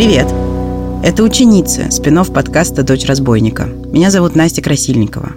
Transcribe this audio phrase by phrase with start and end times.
[0.00, 0.28] Привет!
[1.04, 3.64] Это ученица, спин подкаста «Дочь разбойника».
[3.64, 5.32] Меня зовут Настя Красильникова.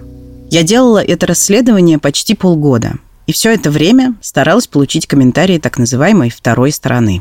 [0.50, 2.94] Я делала это расследование почти полгода,
[3.26, 7.20] и все это время старалась получить комментарии так называемой «второй стороны».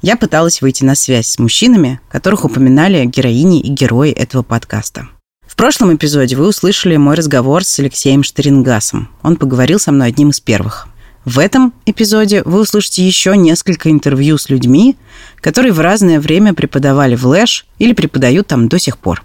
[0.00, 5.08] Я пыталась выйти на связь с мужчинами, которых упоминали героини и герои этого подкаста.
[5.46, 9.10] В прошлом эпизоде вы услышали мой разговор с Алексеем Штерингасом.
[9.22, 10.88] Он поговорил со мной одним из первых–
[11.26, 14.96] в этом эпизоде вы услышите еще несколько интервью с людьми,
[15.40, 19.24] которые в разное время преподавали в Лэш или преподают там до сих пор.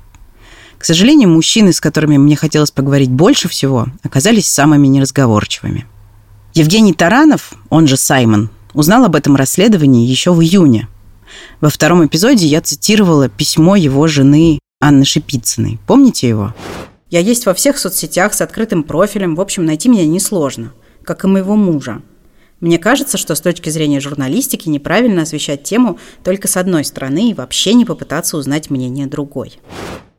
[0.79, 5.85] К сожалению, мужчины, с которыми мне хотелось поговорить больше всего, оказались самыми неразговорчивыми.
[6.55, 10.87] Евгений Таранов, он же Саймон, узнал об этом расследовании еще в июне.
[11.61, 15.77] Во втором эпизоде я цитировала письмо его жены Анны Шипицыной.
[15.85, 16.55] Помните его?
[17.11, 19.35] Я есть во всех соцсетях с открытым профилем.
[19.35, 22.01] В общем, найти меня несложно как и моего мужа.
[22.59, 27.33] Мне кажется, что с точки зрения журналистики неправильно освещать тему только с одной стороны и
[27.33, 29.59] вообще не попытаться узнать мнение другой.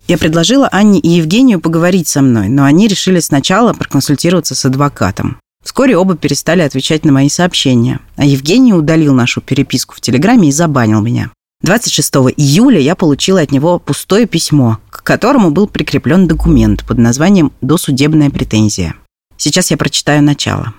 [0.09, 5.39] Я предложила Анне и Евгению поговорить со мной, но они решили сначала проконсультироваться с адвокатом.
[5.63, 10.53] Вскоре оба перестали отвечать на мои сообщения, а Евгений удалил нашу переписку в Телеграме и
[10.53, 11.31] забанил меня.
[11.63, 17.53] 26 июля я получила от него пустое письмо, к которому был прикреплен документ под названием
[17.61, 18.97] «Досудебная претензия».
[19.37, 20.75] Сейчас я прочитаю начало.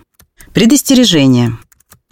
[0.54, 1.58] Предостережение.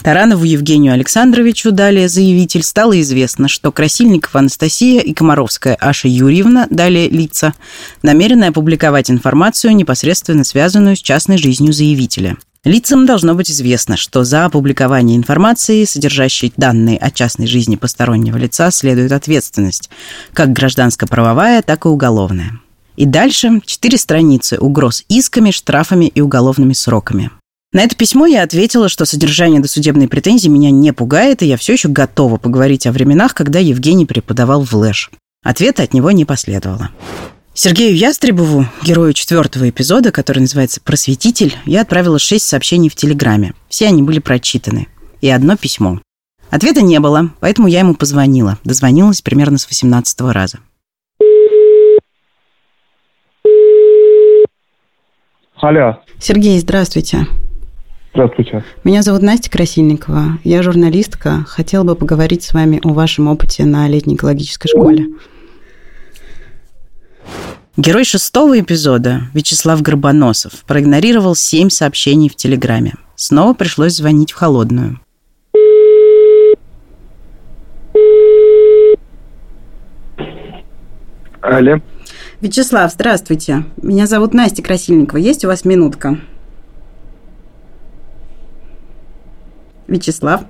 [0.01, 7.07] Таранову Евгению Александровичу, далее заявитель, стало известно, что Красильникова Анастасия и Комаровская Аша Юрьевна, далее
[7.07, 7.53] лица,
[8.01, 12.37] намерены опубликовать информацию, непосредственно связанную с частной жизнью заявителя.
[12.63, 18.69] Лицам должно быть известно, что за опубликование информации, содержащей данные о частной жизни постороннего лица,
[18.71, 19.89] следует ответственность,
[20.33, 22.59] как гражданско-правовая, так и уголовная.
[22.95, 27.31] И дальше четыре страницы угроз исками, штрафами и уголовными сроками.
[27.73, 31.73] На это письмо я ответила, что содержание досудебной претензии меня не пугает, и я все
[31.73, 35.09] еще готова поговорить о временах, когда Евгений преподавал в Лэш.
[35.41, 36.89] Ответа от него не последовало.
[37.53, 43.53] Сергею Ястребову, герою четвертого эпизода, который называется «Просветитель», я отправила шесть сообщений в Телеграме.
[43.69, 44.87] Все они были прочитаны.
[45.21, 46.01] И одно письмо.
[46.49, 48.57] Ответа не было, поэтому я ему позвонила.
[48.63, 50.59] Дозвонилась примерно с 18 раза.
[55.61, 55.99] Алло.
[56.17, 57.27] Сергей, здравствуйте.
[58.13, 58.63] Здравствуйте.
[58.83, 60.39] Меня зовут Настя Красильникова.
[60.43, 61.45] Я журналистка.
[61.47, 65.05] Хотела бы поговорить с вами о вашем опыте на летней экологической школе.
[67.77, 72.95] Герой шестого эпизода, Вячеслав Горбоносов, проигнорировал семь сообщений в Телеграме.
[73.15, 74.99] Снова пришлось звонить в холодную.
[81.41, 81.79] Алло.
[82.41, 83.65] Вячеслав, здравствуйте.
[83.83, 85.19] Меня зовут Настя Красильникова.
[85.19, 86.19] Есть у вас минутка?
[89.87, 90.41] Вячеслав.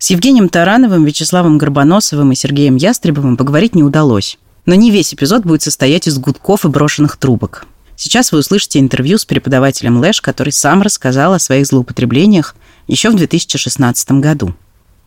[0.00, 4.38] С Евгением Тарановым, Вячеславом Горбоносовым и Сергеем Ястребовым поговорить не удалось.
[4.66, 7.66] Но не весь эпизод будет состоять из гудков и брошенных трубок.
[7.94, 12.56] Сейчас вы услышите интервью с преподавателем Лэш, который сам рассказал о своих злоупотреблениях
[12.88, 14.54] еще в 2016 году.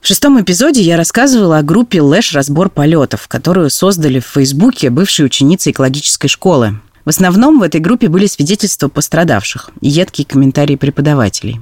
[0.02, 2.34] В шестом эпизоде я рассказывала о группе «Лэш.
[2.34, 6.80] Разбор полетов», которую создали в Фейсбуке бывшие ученицы экологической школы.
[7.06, 11.60] В основном в этой группе были свидетельства пострадавших и едкие комментарии преподавателей.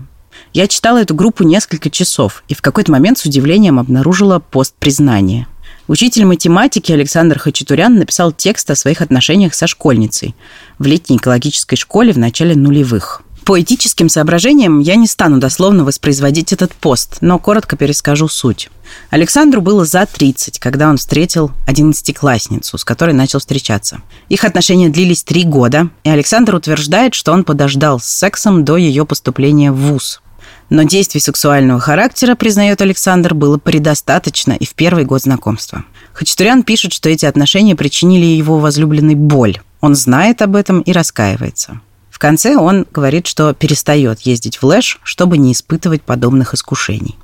[0.54, 5.46] Я читала эту группу несколько часов и в какой-то момент с удивлением обнаружила пост признания.
[5.90, 10.34] Учитель математики Александр Хачатурян написал текст о своих отношениях со школьницей
[10.78, 16.54] в летней экологической школе в начале нулевых– по этическим соображениям я не стану дословно воспроизводить
[16.54, 18.70] этот пост, но коротко перескажу суть.
[19.10, 24.02] Александру было за 30, когда он встретил одиннадцатиклассницу, с которой начал встречаться.
[24.28, 29.04] Их отношения длились три года, и Александр утверждает, что он подождал с сексом до ее
[29.04, 30.22] поступления в ВУЗ.
[30.70, 35.86] Но действий сексуального характера, признает Александр, было предостаточно и в первый год знакомства.
[36.14, 39.58] Хачатурян пишет, что эти отношения причинили его возлюбленной боль.
[39.82, 41.82] Он знает об этом и раскаивается.
[42.20, 47.18] В конце он говорит, что перестает ездить в Лэш, чтобы не испытывать подобных искушений.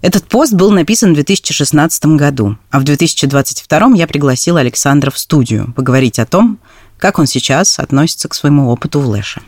[0.00, 5.74] Этот пост был написан в 2016 году, а в 2022 я пригласила Александра в студию
[5.76, 6.58] поговорить о том,
[6.96, 9.42] как он сейчас относится к своему опыту в Лэше.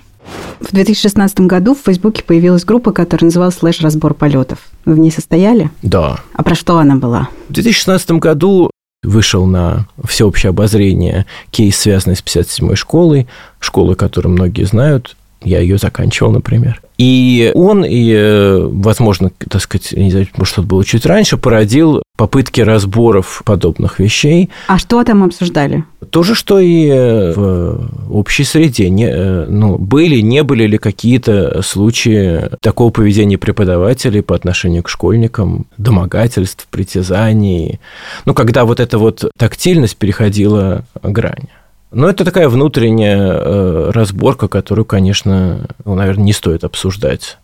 [0.60, 4.58] В 2016 году в Фейсбуке появилась группа, которая называлась «Слэш разбор полетов».
[4.84, 5.70] Вы в ней состояли?
[5.82, 6.18] Да.
[6.34, 7.30] А про что она была?
[7.48, 8.69] В 2016 году
[9.02, 13.26] вышел на всеобщее обозрение кейс, связанный с 57-й школой,
[13.58, 16.82] школы, которую многие знают, я ее заканчивал, например.
[17.00, 22.02] И он, и, э, возможно, так сказать, не знаю, может, что-то было чуть раньше, породил
[22.18, 24.50] попытки разборов подобных вещей.
[24.66, 25.84] А что там обсуждали?
[26.10, 28.90] То же, что и э, в общей среде.
[28.90, 34.90] Не, э, ну, были, не были ли какие-то случаи такого поведения преподавателей по отношению к
[34.90, 37.80] школьникам, домогательств, притязаний.
[38.26, 41.48] Ну, когда вот эта вот тактильность переходила грань.
[41.92, 47.38] Но это такая внутренняя э, разборка, которую, конечно, ну, наверное, не стоит обсуждать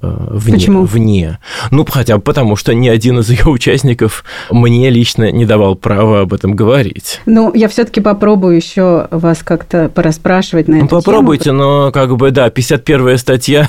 [0.00, 0.84] э, вне, Почему?
[0.84, 1.38] вне.
[1.70, 6.20] Ну, хотя бы потому, что ни один из ее участников мне лично не давал права
[6.20, 7.20] об этом говорить.
[7.26, 11.58] Ну, я все-таки попробую еще вас как-то порасспрашивать на Ну, эту попробуйте, тему.
[11.58, 13.68] но как бы, да, 51-я статья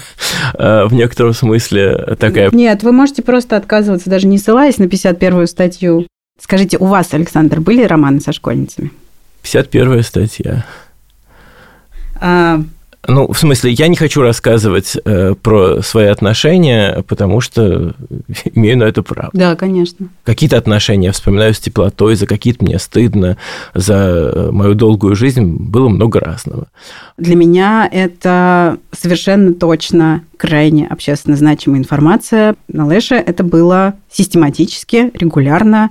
[0.53, 2.49] э, в некотором смысле такая.
[2.53, 6.07] Нет, вы можете просто отказываться, даже не ссылаясь на 51-ю статью.
[6.39, 8.91] Скажите, у вас, Александр, были романы со школьницами?
[9.43, 10.65] 51-я статья.
[12.19, 12.61] А,
[13.07, 17.95] Ну, в смысле, я не хочу рассказывать э, про свои отношения, потому что
[18.53, 19.31] имею на это право.
[19.33, 20.09] да, конечно.
[20.23, 23.37] Какие-то отношения я вспоминаю с теплотой, за какие-то мне стыдно,
[23.73, 26.67] за э, мою долгую жизнь было много разного.
[27.17, 32.55] Для меня это совершенно точно крайне общественно значимая информация.
[32.67, 35.89] На Лэше это было систематически, регулярно,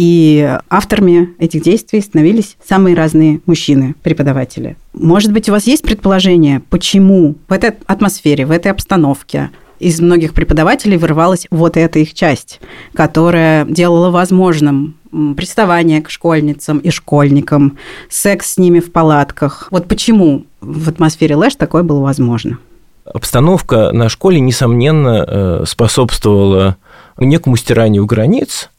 [0.00, 4.78] и авторами этих действий становились самые разные мужчины, преподаватели.
[4.94, 10.32] Может быть, у вас есть предположение, почему в этой атмосфере, в этой обстановке из многих
[10.32, 12.62] преподавателей вырывалась вот эта их часть,
[12.94, 14.94] которая делала возможным
[15.36, 17.76] приставание к школьницам и школьникам,
[18.08, 19.68] секс с ними в палатках.
[19.70, 22.56] Вот почему в атмосфере Лэш такое было возможно?
[23.04, 26.78] Обстановка на школе, несомненно, э, способствовала
[27.18, 28.70] некому стиранию границ,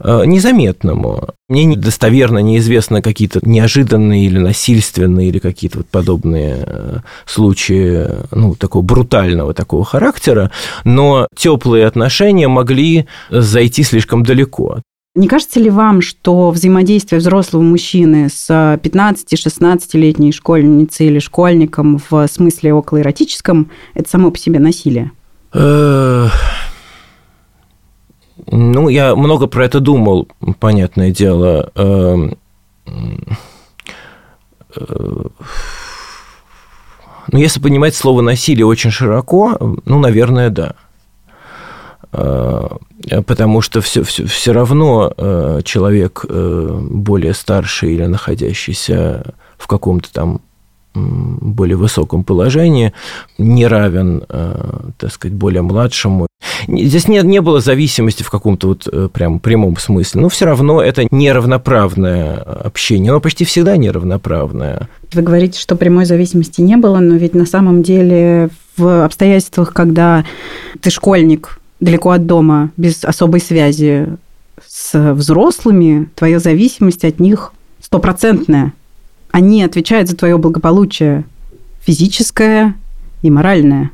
[0.00, 1.28] незаметному.
[1.48, 8.82] Мне недостоверно неизвестно какие-то неожиданные или насильственные или какие-то вот подобные э, случаи ну, такого
[8.82, 10.50] брутального такого характера,
[10.84, 14.80] но теплые отношения могли зайти слишком далеко.
[15.16, 22.74] Не кажется ли вам, что взаимодействие взрослого мужчины с 15-16-летней школьницей или школьником в смысле
[22.74, 25.12] околоэротическом– это само по себе насилие?
[28.46, 31.70] Ну, я много про это думал, понятное дело.
[31.74, 32.36] Эм,
[34.76, 35.24] э,
[37.32, 39.56] Ну, если понимать слово насилие очень широко,
[39.86, 40.74] ну, наверное, да.
[42.12, 42.68] Э,
[43.26, 50.40] Потому что все, все, все равно э, человек более старший или находящийся в каком-то там
[50.94, 52.92] более высоком положении
[53.38, 56.26] не равен, э, так сказать, более младшему.
[56.68, 60.82] Здесь не, не было зависимости в каком-то вот э, прям прямом смысле, но все равно
[60.82, 64.88] это неравноправное общение, оно почти всегда неравноправное.
[65.12, 70.24] Вы говорите, что прямой зависимости не было, но ведь на самом деле в обстоятельствах, когда
[70.80, 74.08] ты школьник далеко от дома, без особой связи
[74.66, 78.72] с взрослыми, твоя зависимость от них стопроцентная.
[79.34, 81.24] Они отвечают за твое благополучие
[81.80, 82.76] физическое
[83.20, 83.90] и моральное.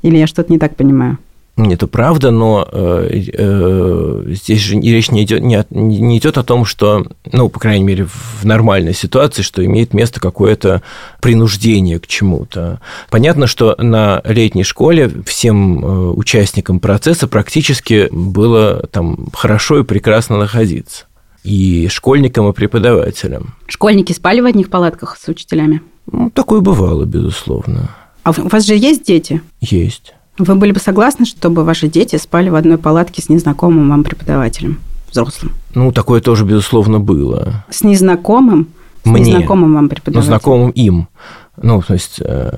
[0.00, 1.18] Или я что-то не так понимаю?
[1.58, 6.64] Это правда, но э, э, здесь же речь не идет, не, не идет о том,
[6.64, 10.80] что, ну, по крайней мере, в нормальной ситуации, что имеет место какое-то
[11.20, 12.80] принуждение к чему-то.
[13.10, 20.38] Понятно, что на летней школе всем э, участникам процесса практически было там хорошо и прекрасно
[20.38, 21.04] находиться.
[21.42, 23.54] И школьникам, и преподавателям.
[23.66, 25.82] Школьники спали в одних палатках с учителями?
[26.10, 27.90] Ну, такое бывало, безусловно.
[28.24, 29.40] А у вас же есть дети?
[29.60, 30.14] Есть.
[30.38, 34.80] Вы были бы согласны, чтобы ваши дети спали в одной палатке с незнакомым вам преподавателем,
[35.10, 35.52] взрослым?
[35.74, 37.64] Ну, такое тоже, безусловно, было.
[37.70, 38.68] С незнакомым,
[39.04, 39.24] с Мне.
[39.24, 40.26] незнакомым вам ну, преподавателем?
[40.26, 41.08] знакомым им.
[41.56, 42.56] Ну, то есть, э,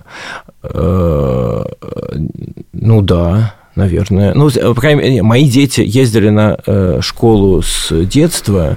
[0.62, 1.64] э,
[2.72, 4.34] ну да, наверное.
[4.34, 8.76] Ну, по крайней мере, мои дети ездили на э, школу с детства,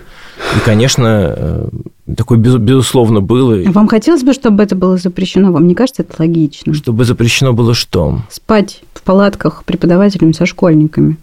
[0.56, 1.70] и, конечно, э,
[2.16, 5.52] такое без- безусловно было, Вам хотелось бы, чтобы это было запрещено?
[5.52, 6.74] Вам не кажется это логично?
[6.74, 8.20] чтобы запрещено было что?
[8.30, 11.18] Спать в палатках преподавателями со школьниками.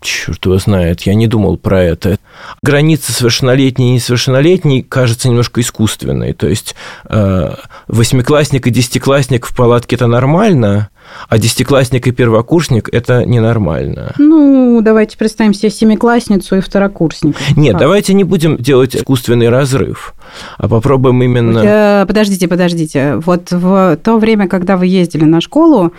[0.00, 2.18] Черт его знает, я не думал про это.
[2.62, 6.32] Граница совершеннолетней и несовершеннолетней кажется немножко искусственной.
[6.32, 6.74] То есть
[7.08, 7.54] э,
[7.88, 10.90] восьмиклассник и десятиклассник в палатке это нормально,
[11.28, 14.12] а десятиклассник и первокурсник это ненормально.
[14.18, 17.38] Ну, давайте представим себе семиклассницу и второкурсника.
[17.56, 17.80] Нет, Как?
[17.80, 20.14] давайте не будем делать искусственный разрыв,
[20.58, 21.58] а попробуем именно...
[21.64, 23.16] Э, Подождите, подождите.
[23.24, 25.92] Вот в то время, когда вы ездили на школу,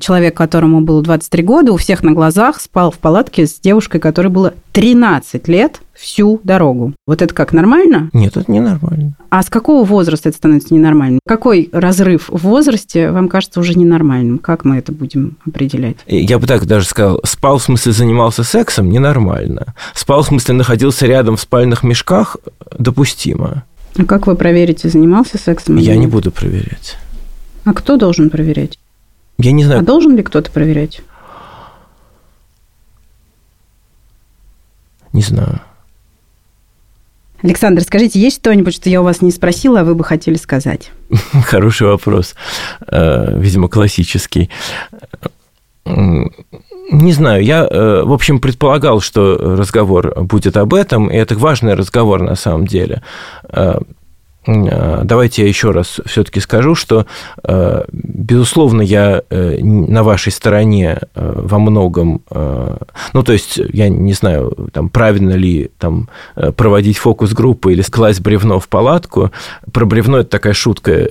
[0.00, 4.28] человек, которому было 23 года, у всех на глазах спал в палатке с девушкой, которой
[4.28, 6.92] было 13 лет, всю дорогу.
[7.06, 8.10] Вот это как, нормально?
[8.12, 9.14] Нет, это ненормально.
[9.30, 11.18] А с какого возраста это становится ненормальным?
[11.26, 14.36] Какой разрыв в возрасте вам кажется уже ненормальным?
[14.36, 15.96] Как мы это будем определять?
[16.06, 19.74] Я бы так даже сказал, спал в смысле занимался сексом ненормально.
[19.94, 22.36] Спал в смысле находился рядом в спальных мешках
[22.78, 23.64] допустимо.
[23.96, 25.78] А как вы проверите, занимался сексом?
[25.78, 26.98] Я не буду проверять.
[27.64, 28.78] А кто должен проверять?
[29.38, 29.80] Я не знаю.
[29.80, 31.00] А должен ли кто-то проверять?
[35.16, 35.60] Не знаю.
[37.42, 40.90] Александр, скажите, есть что-нибудь, что я у вас не спросила, а вы бы хотели сказать?
[41.46, 42.34] Хороший вопрос.
[42.86, 44.50] Э, видимо, классический.
[45.86, 51.72] Не знаю, я, э, в общем, предполагал, что разговор будет об этом, и это важный
[51.72, 53.02] разговор на самом деле.
[54.46, 57.06] Э, давайте я еще раз все-таки скажу, что,
[57.42, 64.54] э, безусловно, я э, на вашей стороне во многом, ну, то есть, я не знаю,
[64.72, 66.08] там, правильно ли там,
[66.56, 69.30] проводить фокус-группы или класть бревно в палатку.
[69.72, 71.08] Про бревно это такая шутка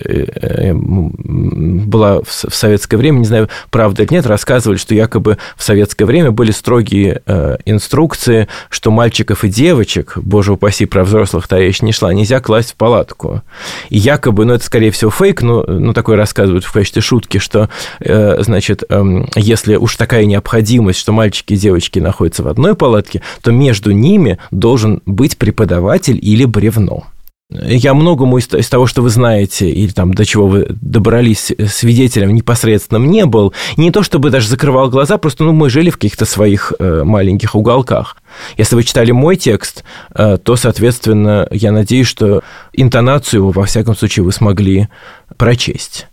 [0.73, 6.31] была в советское время, не знаю, правда или нет, рассказывали, что якобы в советское время
[6.31, 7.21] были строгие
[7.65, 12.75] инструкции, что мальчиков и девочек, боже упаси, про взрослых-то речь не шла, нельзя класть в
[12.75, 13.43] палатку палатку.
[13.89, 17.69] И якобы, ну, это, скорее всего, фейк, но, ну, такое рассказывают в качестве шутки, что,
[17.99, 23.21] э, значит, э, если уж такая необходимость, что мальчики и девочки находятся в одной палатке,
[23.41, 27.05] то между ними должен быть преподаватель или бревно.
[27.51, 32.33] Я многому из, из того, что вы знаете, или там до чего вы добрались свидетелем
[32.33, 33.53] непосредственным не был.
[33.77, 37.53] Не то чтобы даже закрывал глаза, просто ну, мы жили в каких-то своих э, маленьких
[37.53, 38.17] уголках.
[38.57, 43.95] Если вы читали мой текст, э, то, соответственно, я надеюсь, что интонацию его, во всяком
[43.95, 44.89] случае, вы смогли
[45.37, 46.07] прочесть.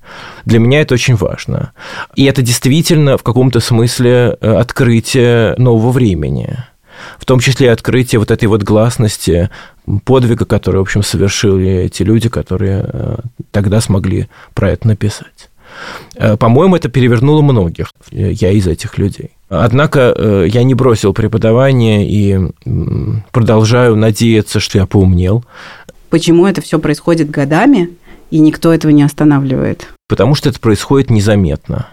[0.45, 1.73] Для меня это очень важно.
[2.15, 6.59] И это действительно в каком-то смысле э, открытие нового времени
[7.19, 9.51] в том числе и открытие вот этой вот гласности
[10.05, 13.17] подвига, который, в общем, совершили эти люди, которые э,
[13.51, 15.51] тогда смогли про это написать.
[16.15, 17.93] Э, по-моему, это перевернуло многих.
[18.11, 19.31] Я из этих людей.
[19.49, 22.39] Однако э, я не бросил преподавание и
[23.33, 25.45] продолжаю надеяться, что я поумнел.
[26.11, 27.91] Почему это все происходит годами,
[28.31, 29.87] и никто этого не останавливает?
[30.09, 31.89] Потому что это происходит незаметно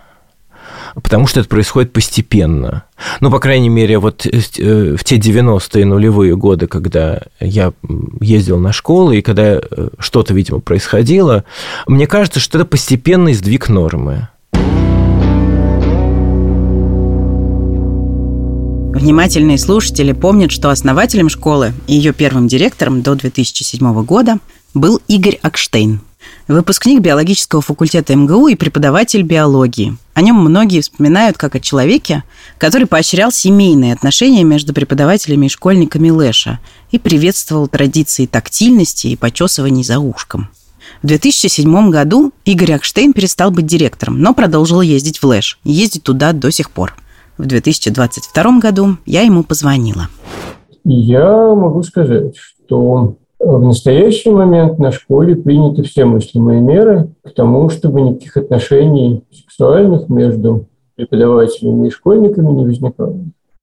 [1.01, 2.83] потому что это происходит постепенно.
[3.19, 7.73] Ну, по крайней мере, вот э, э, в те 90-е нулевые годы, когда я
[8.19, 11.45] ездил на школу, и когда э, что-то, видимо, происходило,
[11.87, 14.27] мне кажется, что это постепенный сдвиг нормы.
[18.99, 24.39] Внимательные слушатели помнят, что основателем школы и ее первым директором до 2007 года
[24.73, 26.01] был Игорь Акштейн,
[26.49, 29.95] выпускник биологического факультета МГУ и преподаватель биологии.
[30.19, 32.25] О нем многие вспоминают как о человеке,
[32.57, 36.59] который поощрял семейные отношения между преподавателями и школьниками Лэша
[36.91, 40.49] и приветствовал традиции тактильности и почесываний за ушком.
[41.01, 46.03] В 2007 году Игорь Акштейн перестал быть директором, но продолжил ездить в Лэш и ездить
[46.03, 46.97] туда до сих пор.
[47.37, 50.09] В 2022 году я ему позвонила.
[50.83, 57.69] Я могу сказать, что в настоящий момент на школе приняты все мыслимые меры к тому,
[57.69, 60.65] чтобы никаких отношений сексуальных между
[60.95, 63.15] преподавателями и школьниками не возникало.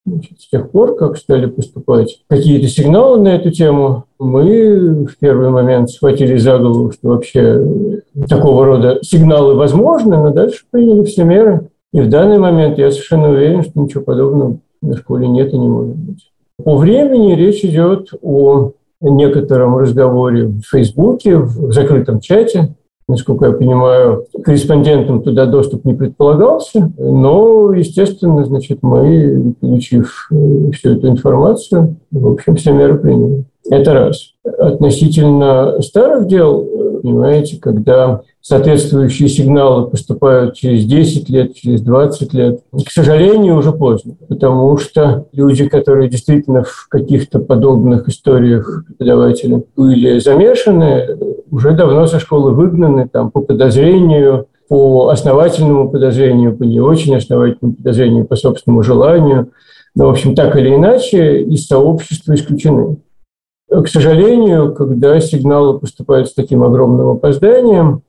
[0.07, 5.51] Значит, с тех пор, как стали поступать какие-то сигналы на эту тему, мы в первый
[5.51, 7.61] момент схватили за голову, что вообще
[8.29, 11.69] такого рода сигналы возможны, но дальше приняли все меры.
[11.93, 15.69] И в данный момент я совершенно уверен, что ничего подобного на школе нет и не
[15.69, 16.31] может быть.
[16.63, 22.75] По времени речь идет о некотором разговоре в Фейсбуке, в закрытом чате.
[23.09, 30.95] Насколько я понимаю, корреспондентам туда доступ не предполагался, но, естественно, значит, мы, получив э, всю
[30.95, 33.45] эту информацию, в общем, все меры приняли.
[33.71, 34.33] Это раз.
[34.45, 36.65] Относительно старых дел,
[37.03, 42.61] понимаете, когда соответствующие сигналы поступают через 10 лет, через 20 лет.
[42.73, 50.19] К сожалению, уже поздно, потому что люди, которые действительно в каких-то подобных историях преподавателям были
[50.21, 51.19] замешаны,
[51.51, 57.75] уже давно со школы выгнаны там, по подозрению, по основательному подозрению, по не очень основательному
[57.75, 59.51] подозрению, по собственному желанию.
[59.95, 62.99] Но, в общем, так или иначе, из сообщества исключены.
[63.69, 68.03] К сожалению, когда сигналы поступают с таким огромным опозданием,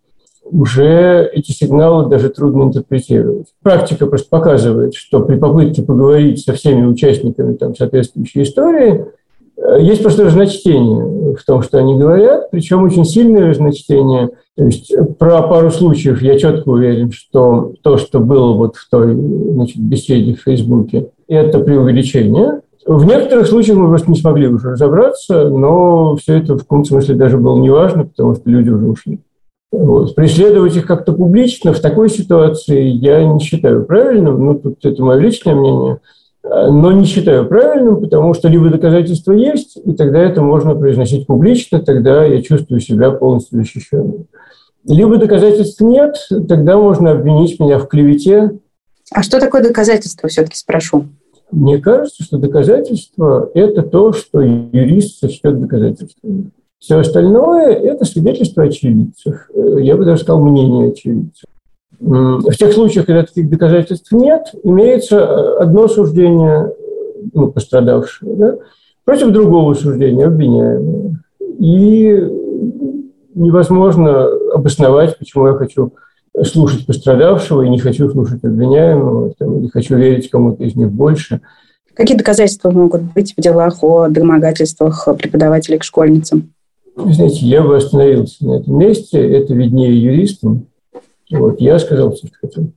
[0.51, 3.47] уже эти сигналы даже трудно интерпретировать.
[3.61, 9.05] Практика просто показывает, что при попытке поговорить со всеми участниками там, соответствующей истории
[9.57, 14.29] э, есть просто разночтение в том, что они говорят, причем очень сильное разночтение.
[14.55, 19.13] То есть про пару случаев я четко уверен, что то, что было вот в той
[19.15, 22.61] значит, беседе в Фейсбуке, это преувеличение.
[22.87, 27.15] В некоторых случаях мы просто не смогли уже разобраться, но все это в каком-то смысле
[27.15, 29.19] даже было неважно, потому что люди уже ушли.
[29.73, 30.15] Вот.
[30.15, 34.45] Преследовать их как-то публично в такой ситуации я не считаю правильным.
[34.45, 35.99] Ну, тут это мое личное мнение.
[36.43, 41.79] Но не считаю правильным, потому что либо доказательства есть, и тогда это можно произносить публично,
[41.79, 44.27] тогда я чувствую себя полностью защищенным.
[44.87, 46.15] Либо доказательств нет,
[46.47, 48.51] тогда можно обвинить меня в клевете.
[49.11, 51.07] А что такое доказательство, все-таки спрошу?
[51.51, 56.51] Мне кажется, что доказательство– это то, что юрист сочтет доказательствами.
[56.77, 59.49] Все остальное– это свидетельство очевидцев.
[59.53, 61.45] Э, я бы даже сказал, мнение очевидцев.
[61.99, 66.71] В тех случаях, когда таких доказательств нет, имеется э, одно суждение
[67.33, 68.57] ну, пострадавшего да,
[69.03, 71.15] против другого суждения обвиняемого.
[71.59, 72.29] И
[73.33, 75.93] невозможно обосновать, почему я хочу
[76.43, 81.41] слушать пострадавшего и не хочу слушать обвиняемого, там, или хочу верить кому-то из них больше.
[81.93, 86.53] Какие доказательства могут быть в делах о домогательствах преподавателей к школьницам?
[86.95, 89.19] Знаете, я бы остановился на этом месте.
[89.19, 90.67] Это виднее юристам.
[91.31, 92.71] Вот, я сказал все, что хотел.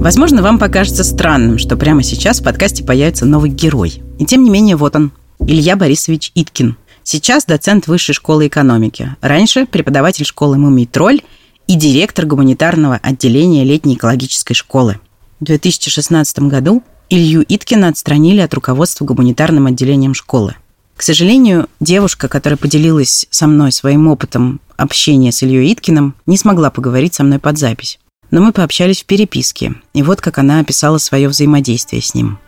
[0.00, 4.02] Возможно, вам покажется странным, что прямо сейчас в подкасте появится новый герой.
[4.18, 6.76] И тем не менее, вот он, Илья Борисович Иткин.
[7.02, 9.16] Сейчас доцент Высшей школы экономики.
[9.20, 11.22] Раньше преподаватель школы «Мумий Тролль»
[11.66, 15.00] и директор гуманитарного отделения летней экологической школы.
[15.40, 20.54] В 2016 году Илью Иткина отстранили от руководства гуманитарным отделением школы.
[20.96, 26.70] К сожалению, девушка, которая поделилась со мной своим опытом общения с Ильей Иткиным, не смогла
[26.70, 27.98] поговорить со мной под запись.
[28.30, 32.38] Но мы пообщались в переписке, и вот как она описала свое взаимодействие с ним.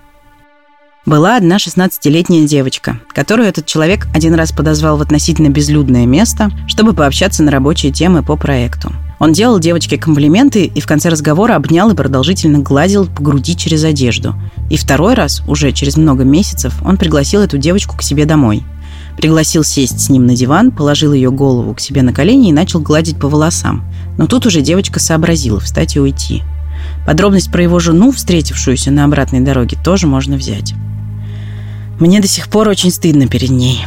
[1.04, 6.92] Была одна 16-летняя девочка, которую этот человек один раз подозвал в относительно безлюдное место, чтобы
[6.92, 8.92] пообщаться на рабочие темы по проекту.
[9.18, 13.82] Он делал девочке комплименты и в конце разговора обнял и продолжительно гладил по груди через
[13.82, 14.36] одежду.
[14.70, 18.62] И второй раз, уже через много месяцев, он пригласил эту девочку к себе домой.
[19.16, 22.78] Пригласил сесть с ним на диван, положил ее голову к себе на колени и начал
[22.78, 23.84] гладить по волосам.
[24.18, 26.44] Но тут уже девочка сообразила встать и уйти.
[27.04, 30.74] Подробность про его жену, встретившуюся на обратной дороге, тоже можно взять.
[32.02, 33.86] Мне до сих пор очень стыдно перед ней.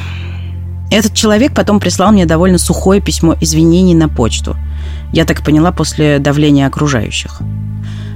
[0.90, 4.56] Этот человек потом прислал мне довольно сухое письмо извинений на почту.
[5.12, 7.42] Я так поняла после давления окружающих.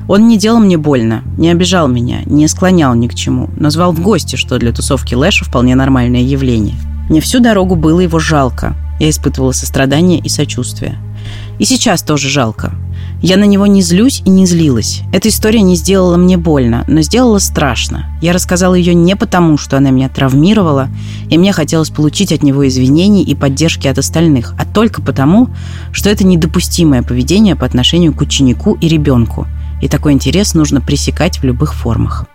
[0.08, 3.92] Он не делал мне больно, не обижал меня, не склонял ни к чему, но звал
[3.92, 6.78] в гости, что для тусовки Лэша вполне нормальное явление.
[7.10, 8.78] Мне всю дорогу было его жалко.
[9.02, 10.98] Я испытывала сострадание и сочувствие.
[11.60, 12.72] И сейчас тоже жалко.
[13.22, 15.02] Я на него не злюсь и не злилась.
[15.12, 18.06] Эта история не сделала мне больно, но сделала страшно.
[18.22, 20.88] Я рассказала ее не потому, что она меня травмировала,
[21.30, 25.50] и мне хотелось получить от него извинений и поддержки от остальных, а только потому,
[25.92, 29.48] что это недопустимое поведение по отношению к ученику и ребенку.
[29.82, 32.26] И такой интерес нужно пресекать в любых формах.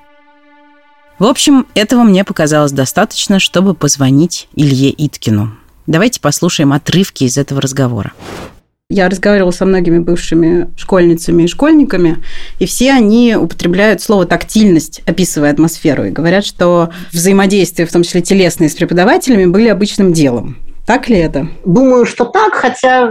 [1.18, 5.54] В общем, этого мне показалось достаточно, чтобы позвонить Илье Иткину.
[5.86, 8.12] Давайте послушаем отрывки из этого разговора.
[8.94, 12.22] Я разговаривала со многими бывшими школьницами и школьниками,
[12.60, 18.22] и все они употребляют слово «тактильность», описывая атмосферу, и говорят, что взаимодействие, в том числе
[18.22, 20.58] телесные, с преподавателями были обычным делом.
[20.86, 21.48] Так ли это?
[21.64, 23.10] Думаю, что так, хотя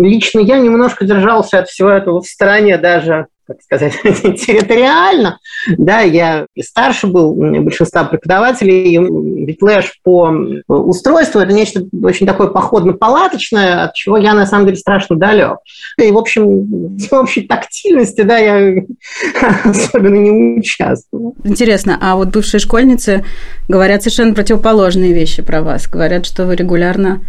[0.00, 5.38] лично я немножко держался от всего этого в стороне даже как сказать, территориально.
[5.76, 8.98] Да, я и старше был большинства преподавателей.
[9.44, 10.30] Ведь лэш по
[10.68, 15.58] устройству– это нечто очень такое походно-палаточное, от чего я, на самом деле, страшно далек.
[15.98, 18.82] И, в общем, в общей тактильности, да, я
[19.64, 21.34] особенно не участвую.
[21.44, 23.24] Интересно, а вот бывшие школьницы
[23.68, 25.86] говорят совершенно противоположные вещи про вас.
[25.86, 27.20] Говорят, что вы регулярно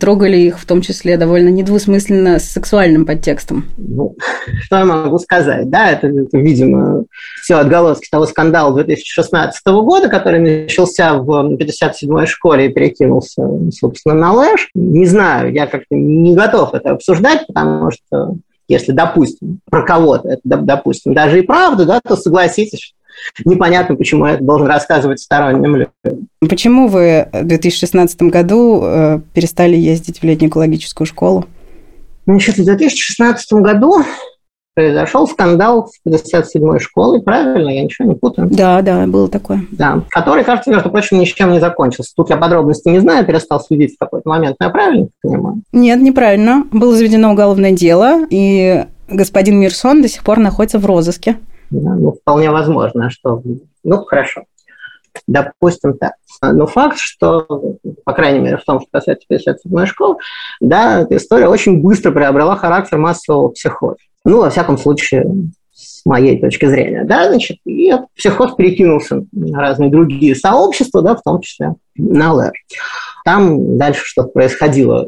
[0.00, 3.66] трогали их в том числе довольно недвусмысленно с сексуальным подтекстом.
[3.76, 4.16] Ну,
[4.62, 5.68] что я могу сказать?
[5.68, 7.04] Да, это, это видимо,
[7.42, 14.32] все отголоски того скандала 2016 года, который начался в 57-й школе и перекинулся, собственно, на
[14.32, 14.70] Лэш.
[14.74, 18.36] Не знаю, я как-то не готов это обсуждать, потому что
[18.68, 22.94] если, допустим, про кого-то, это, допустим, даже и правда, да, то согласитесь,
[23.44, 26.28] непонятно, почему я это должен рассказывать сторонним людям.
[26.40, 31.46] Почему вы в 2016 году э, перестали ездить в летнюю экологическую школу?
[32.26, 34.04] Значит, в 2016 году
[34.78, 37.68] произошел скандал с 57-й школой, правильно?
[37.68, 38.48] Я ничего не путаю.
[38.48, 39.62] Да, да, было такое.
[39.72, 42.12] Да, который, кажется, между прочим, ничем не закончился.
[42.14, 45.62] Тут я подробности не знаю, перестал следить в какой-то момент, но я правильно понимаю?
[45.72, 46.64] Нет, неправильно.
[46.70, 51.38] Было заведено уголовное дело, и господин Мирсон до сих пор находится в розыске.
[51.70, 53.42] Да, ну, вполне возможно, что...
[53.84, 54.44] Ну, хорошо.
[55.26, 56.12] Допустим так.
[56.42, 60.16] Но факт, что, по крайней мере, в том, что касается 57-й школы,
[60.60, 63.96] да, эта история очень быстро приобрела характер массового психоза.
[64.24, 65.26] Ну, во всяком случае,
[65.78, 71.14] с моей точки зрения, да, значит, и этот психоз перекинулся на разные другие сообщества, да,
[71.14, 72.52] в том числе на ЛР.
[73.24, 75.06] Там дальше что-то происходило,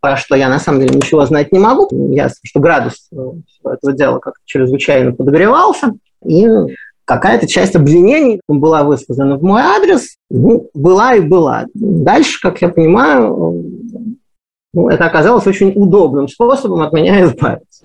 [0.00, 1.88] про что я на самом деле ничего знать не могу.
[2.14, 3.10] Ясно, что градус
[3.64, 5.92] этого дела как-то чрезвычайно подогревался,
[6.24, 6.46] и
[7.04, 11.66] какая-то часть обвинений была высказана в мой адрес, ну, была и была.
[11.74, 13.64] Дальше, как я понимаю,
[14.76, 17.82] ну, это оказалось очень удобным способом от меня избавиться.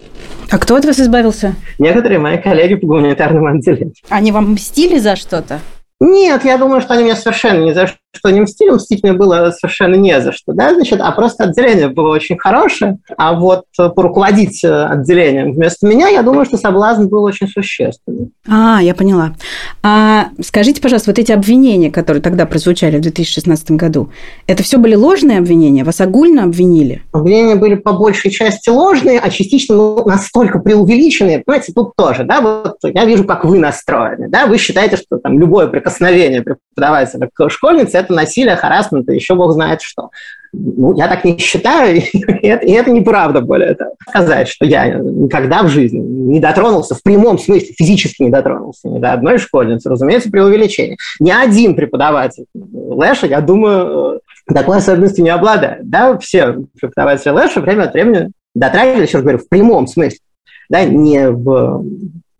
[0.49, 1.55] А кто от вас избавился?
[1.79, 3.93] Некоторые мои коллеги по гуманитарному отделению.
[4.09, 5.61] Они вам мстили за что-то?
[6.01, 9.51] Нет, я думаю, что они меня совершенно ни за что не мстили, мстить мне было
[9.51, 14.63] совершенно не за что, да, значит, а просто отделение было очень хорошее, а вот поруководить
[14.63, 18.31] э, отделением вместо меня, я думаю, что соблазн был очень существенный.
[18.47, 19.33] А, я поняла.
[19.81, 24.09] А скажите, пожалуйста, вот эти обвинения, которые тогда прозвучали в 2016 году,
[24.45, 25.83] это все были ложные обвинения?
[25.83, 27.03] Вас огульно обвинили?
[27.13, 31.39] Обвинения были по большей части ложные, а частично ну, настолько преувеличенные.
[31.39, 35.39] Понимаете, тут тоже, да, вот я вижу, как вы настроены, да, вы считаете, что там
[35.39, 40.09] любое прикосновение преподавателя к школьнице это насилие, харасмент, и еще бог знает что.
[40.53, 43.95] Ну, я так не считаю, и это, и это неправда, более того.
[44.09, 48.99] Сказать, что я никогда в жизни не дотронулся, в прямом смысле, физически не дотронулся ни
[48.99, 50.97] до одной школьницы, разумеется, при увеличении.
[51.19, 54.21] Ни один преподаватель Лэша, я думаю,
[54.53, 55.89] такой особенностью не обладает.
[55.89, 60.19] Да, все преподаватели Лэша время от времени дотрагивались, еще раз говорю, в прямом смысле,
[60.69, 61.85] да, не в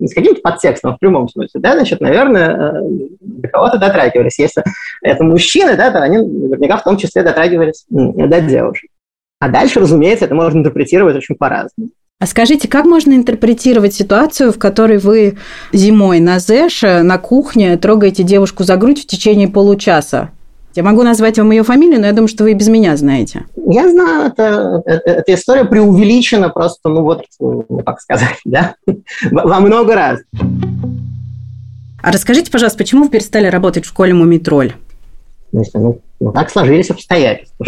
[0.08, 2.82] с каким-то подтекстом в прямом смысле, да, значит, наверное, э,
[3.20, 4.40] до кого-то дотрагивались.
[4.40, 4.64] Если
[5.02, 8.90] это мужчины, да, то они наверняка в том числе дотрагивались до девушек.
[9.40, 11.90] А дальше, разумеется, это можно интерпретировать очень по-разному.
[12.20, 15.40] А скажите, как можно интерпретировать ситуацию, в которой вы
[15.74, 20.30] зимой на Зэше на кухне трогаете девушку за грудь в течение получаса?
[20.74, 23.44] Я могу назвать вам ее фамилию, но я думаю, что вы и без меня знаете.
[23.56, 28.76] Я знаю, это, это, эта история преувеличена просто, ну вот, ну, как сказать, да,
[29.32, 30.20] во много раз.
[32.02, 34.74] А расскажите, пожалуйста, почему вы перестали работать в школе «Мумитроль»?
[35.52, 37.66] Ну, ну, так сложились обстоятельства.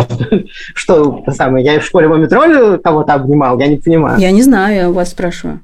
[0.74, 4.20] Что, что самое, я в школе «Мумитроль» кого-то обнимал, я не понимаю.
[4.20, 5.60] Я не знаю, я у вас спрашиваю.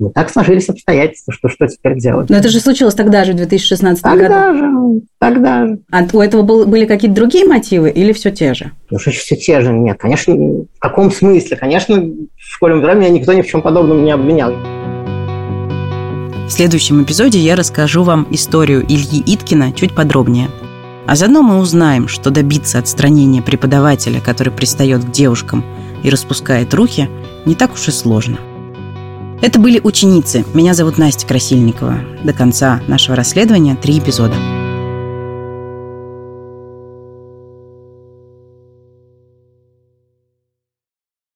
[0.00, 2.30] Ну, так сложились обстоятельства, что что теперь делать?
[2.30, 4.34] Но это же случилось тогда же, в 2016 тогда году.
[4.34, 5.78] Тогда же, тогда же.
[5.90, 8.72] А у этого был, были какие-то другие мотивы или все те же?
[8.90, 9.74] Ну, что все те же?
[9.74, 11.58] Нет, конечно, в каком смысле?
[11.58, 14.54] Конечно, в школьном драме меня никто ни в чем подобном не обвинял.
[16.46, 20.48] В следующем эпизоде я расскажу вам историю Ильи Иткина чуть подробнее.
[21.06, 25.62] А заодно мы узнаем, что добиться отстранения преподавателя, который пристает к девушкам
[26.02, 27.10] и распускает руки,
[27.44, 28.38] не так уж и сложно.
[29.42, 30.44] Это были ученицы.
[30.52, 32.00] Меня зовут Настя Красильникова.
[32.24, 34.34] До конца нашего расследования три эпизода.